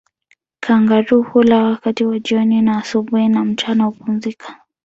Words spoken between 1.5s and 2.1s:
wakati